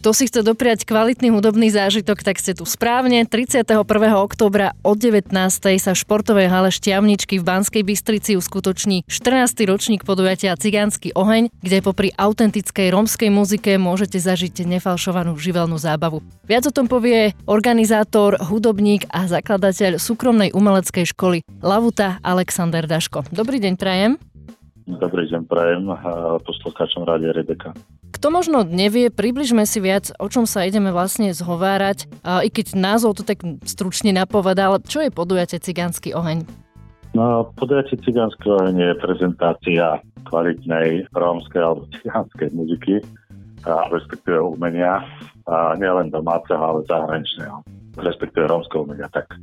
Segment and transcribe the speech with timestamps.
[0.00, 3.28] Kto si chce dopriať kvalitný hudobný zážitok, tak ste tu správne.
[3.28, 3.84] 31.
[4.16, 5.28] októbra od 19.
[5.76, 9.60] sa v športovej hale Šťavničky v Banskej Bystrici uskutoční 14.
[9.68, 16.24] ročník podujatia Cigánsky oheň, kde popri autentickej rómskej muzike môžete zažiť nefalšovanú živelnú zábavu.
[16.48, 23.28] Viac o tom povie organizátor, hudobník a zakladateľ súkromnej umeleckej školy Lavuta Alexander Daško.
[23.36, 24.29] Dobrý deň, Prajem.
[24.98, 25.86] Dobrý deň, prajem
[26.42, 27.70] poslucháčom Rádia Rebeka.
[28.10, 32.74] Kto možno nevie, približme si viac, o čom sa ideme vlastne zhovárať, a i keď
[32.74, 36.42] názov to tak stručne napovedal, čo je podujatie Cigánsky oheň?
[37.14, 42.98] No, podujatie Cigánsky oheň je prezentácia kvalitnej rómskej alebo cigánskej muziky,
[43.62, 45.06] a respektíve umenia,
[45.46, 47.62] a nielen domáceho, ale zahraničného,
[48.00, 49.06] respektíve rómskeho umenia.
[49.12, 49.38] Tak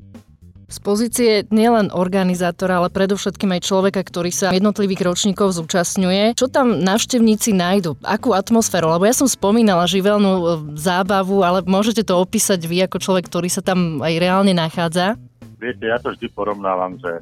[0.68, 6.36] z pozície nielen organizátora, ale predovšetkým aj človeka, ktorý sa jednotlivých ročníkov zúčastňuje.
[6.36, 7.96] Čo tam návštevníci nájdu?
[8.04, 8.92] Akú atmosféru?
[8.92, 10.46] Lebo ja som spomínala živelnú e,
[10.76, 15.16] zábavu, ale môžete to opísať vy ako človek, ktorý sa tam aj reálne nachádza?
[15.58, 17.18] Viete, ja to vždy porovnávam, že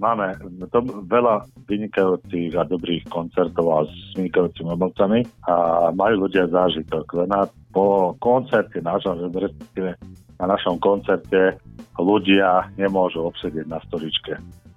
[0.00, 0.38] máme
[0.70, 7.28] to veľa vynikajúcich a dobrých koncertov a s vynikajúcimi obovcami a majú ľudia zážitok.
[7.28, 9.98] Na, po koncerte nášho, respektíve
[10.40, 11.60] na našom koncerte
[11.98, 14.36] ľudia nemôžu obsedieť na stoličke.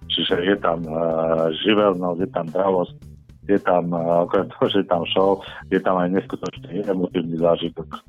[0.10, 2.96] Čiže je tam uh, živelnosť, je tam dravosť,
[3.46, 5.32] je tam, uh, okrem toho, že je tam show,
[5.70, 8.02] je tam aj neskutočný emotívny zážitok.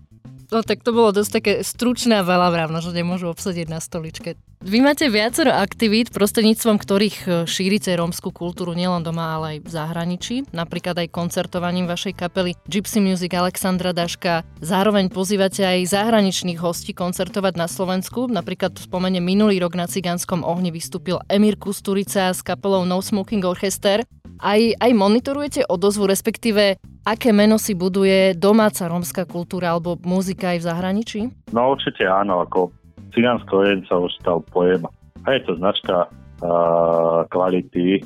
[0.50, 4.34] No tak to bolo dosť také stručné a veľa vrávno, že nemôžu obsadiť na stoličke.
[4.60, 9.68] Vy máte viacero aktivít, prostredníctvom ktorých e, šírite rómskú kultúru nielen doma, ale aj v
[9.72, 10.36] zahraničí.
[10.52, 14.44] Napríklad aj koncertovaním vašej kapely Gypsy Music Alexandra Daška.
[14.60, 18.28] Zároveň pozývate aj zahraničných hostí koncertovať na Slovensku.
[18.28, 24.04] Napríklad spomene minulý rok na Cigánskom ohni vystúpil Emir Kusturica s kapelou No Smoking Orchester.
[24.44, 30.58] Aj, aj monitorujete odozvu, respektíve aké meno si buduje domáca rómska kultúra alebo muzika aj
[30.60, 31.20] v zahraničí?
[31.52, 32.70] No určite áno, ako
[33.16, 34.84] cigánsko jen sa už stal pojem
[35.24, 38.02] a je to značka uh, kvality, e,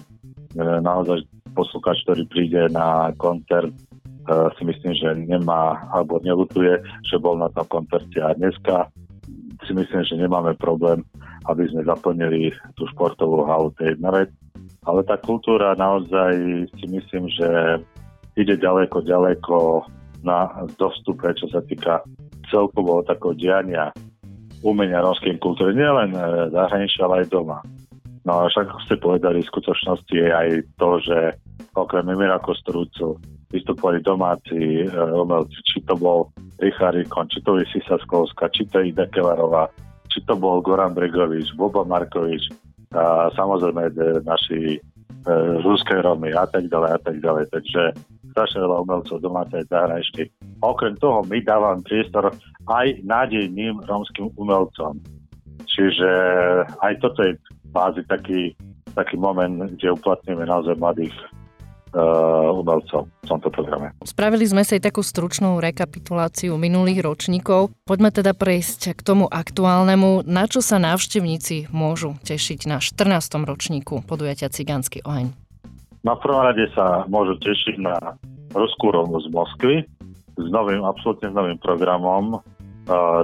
[0.59, 1.23] naozaj
[1.55, 3.71] posluchač, ktorý príde na koncert,
[4.27, 8.91] uh, si myslím, že nemá alebo nelutuje, že bol na tom koncerte a dneska
[9.63, 11.07] si myslím, že nemáme problém,
[11.47, 14.31] aby sme zaplnili tú športovú halu, to je jedna vec.
[14.85, 17.81] Ale tá kultúra naozaj si myslím, že
[18.35, 19.87] ide ďaleko, ďaleko
[20.25, 20.49] na
[20.81, 22.03] dostupe, čo sa týka
[22.49, 23.93] celkovo takého diania
[24.65, 27.61] umenia rómskej kultúry, nielen e, zahraničia, ale aj doma.
[28.25, 30.49] No a však ste povedali, v skutočnosti je aj
[30.81, 31.19] to, že
[31.77, 33.21] okrem Emira Kostrúcu
[33.53, 36.33] vystupovali domáci e, umelci, či to bol
[36.65, 39.69] Richard Rikon, či to je Sisa Sklovska, či to je Ida Kelarová,
[40.09, 42.49] či to bol Goran Bregovič, Boba Markovič,
[42.97, 43.93] a samozrejme e,
[44.25, 44.81] naši e,
[45.61, 47.45] ruské Romy a tak ďalej a tak ďalej.
[47.53, 47.83] Takže
[48.35, 50.31] strašne veľa umelcov domácej zahraničných.
[50.67, 52.35] Okrem toho my dávam priestor
[52.67, 54.99] aj nádejným rómskym umelcom.
[55.71, 56.11] Čiže
[56.83, 57.39] aj toto je
[57.71, 58.59] bázi taký,
[58.99, 61.15] taký moment, kde uplatňujeme naozaj mladých
[61.95, 63.95] uh, umelcov v tomto programe.
[64.03, 67.71] Spravili sme si aj takú stručnú rekapituláciu minulých ročníkov.
[67.87, 70.27] Poďme teda prejsť k tomu aktuálnemu.
[70.27, 73.47] Na čo sa návštevníci môžu tešiť na 14.
[73.47, 75.44] ročníku podujatia Cigánsky oheň?
[76.05, 77.97] Na prvom rade sa môžu tešiť na
[78.53, 79.89] Ruskú Romu z Moskvy
[80.37, 82.45] s novým, absolútne novým programom.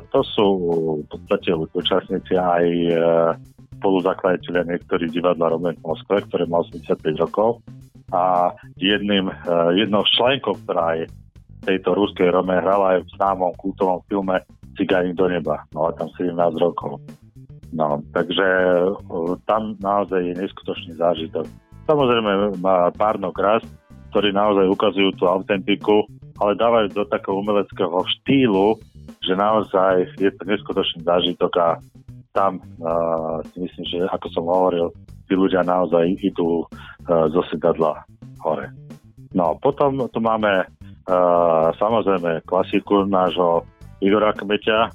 [0.08, 0.46] To sú
[1.04, 3.36] v podstate účastníci aj uh,
[3.76, 7.60] spoluzakladateľia niektorí divadla Romen v Moskve, ktoré má 85 rokov.
[8.16, 11.12] A jedným, uh, jednou z členkov, ktorá aj
[11.68, 14.40] tejto ruskej Rome hrala aj v známom kultovom filme
[14.80, 15.68] Cigáni do neba.
[15.76, 16.96] No a tam 17 rokov.
[17.76, 18.48] No, takže
[18.96, 21.44] uh, tam naozaj je neskutočný zážitok
[21.90, 23.66] Samozrejme má párno krás,
[24.14, 26.06] ktorí naozaj ukazujú tú autentiku,
[26.38, 28.78] ale dávajú do takého umeleckého štýlu,
[29.18, 31.68] že naozaj je to neskutočný zážitok a
[32.30, 34.94] tam uh, si myslím, že ako som hovoril,
[35.26, 38.06] tí ľudia naozaj idú uh, zo sedadla
[38.38, 38.70] hore.
[39.34, 43.66] No potom tu máme uh, samozrejme klasiku nášho
[43.98, 44.94] Igora Kmeťa,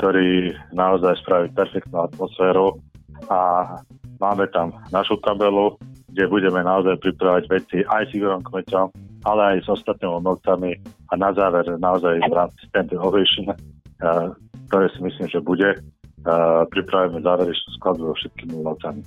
[0.00, 2.80] ktorý naozaj spraví perfektnú atmosféru
[3.28, 3.76] a
[4.16, 5.76] máme tam našu kabelu,
[6.12, 8.90] kde budeme naozaj pripravať veci aj s Igorom Kmeťom,
[9.26, 10.70] ale aj s ostatnými umelcami
[11.10, 13.52] a na záver naozaj v rámci Stand Ovation,
[14.68, 15.68] ktoré si myslím, že bude,
[16.70, 19.00] pripravíme záverečnú skladbu so všetkými umelcami.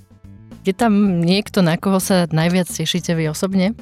[0.64, 3.76] Je tam niekto, na koho sa najviac tešíte vy osobne?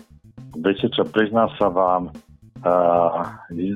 [0.58, 2.10] Viete čo, priznám sa vám,
[2.66, 3.22] uh,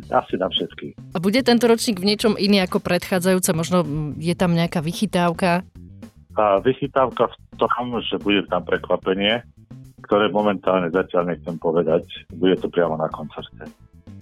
[0.10, 0.98] asi na všetky.
[1.14, 3.54] A bude tento ročník v niečom iný ako predchádzajúce?
[3.54, 3.86] Možno
[4.18, 5.64] je tam nejaká vychytávka?
[6.36, 9.42] Tá vychytávka v tom, že bude tam prekvapenie,
[10.06, 12.06] ktoré momentálne zatiaľ nechcem povedať,
[12.36, 13.66] bude to priamo na koncerte.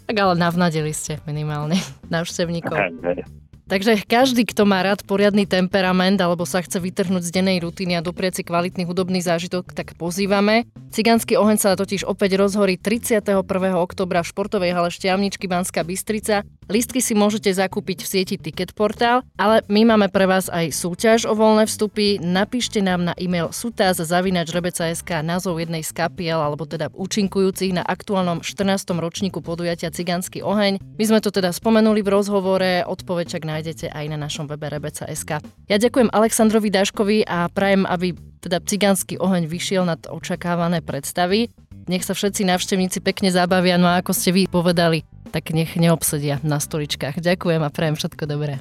[0.08, 1.76] Tak ale navnadili ste minimálne
[2.14, 2.78] návštevníkov.
[2.78, 3.20] Hej, hej.
[3.64, 8.04] Takže každý, kto má rád poriadny temperament alebo sa chce vytrhnúť z dennej rutiny a
[8.04, 10.68] doprieť si kvalitný hudobný zážitok, tak pozývame.
[10.94, 13.42] Cigánsky oheň sa totiž opäť rozhorí 31.
[13.80, 16.46] oktobra v športovej hale Šťavničky Banská Bystrica.
[16.70, 21.36] Listky si môžete zakúpiť v sieti Ticketportal, ale my máme pre vás aj súťaž o
[21.36, 22.24] voľné vstupy.
[22.24, 28.96] Napíšte nám na e-mail sutaz.rebeca.sk názov jednej z kapiel alebo teda účinkujúcich na aktuálnom 14.
[28.96, 30.80] ročníku podujatia Cigánsky oheň.
[30.80, 35.40] My sme to teda spomenuli v rozhovore, odpoveď čak nájdete aj na našom webe rebeca.sk.
[35.70, 41.54] Ja ďakujem Aleksandrovi Daškovi a prajem, aby teda cigánsky oheň vyšiel nad očakávané predstavy.
[41.88, 46.38] Nech sa všetci návštevníci pekne zabavia, no a ako ste vy povedali, tak nech neobsedia
[46.46, 47.24] na stoličkách.
[47.24, 48.60] Ďakujem a prajem všetko dobré.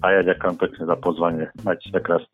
[0.00, 1.46] A ja ďakujem pekne za pozvanie.
[1.64, 2.28] Majte sa krásne.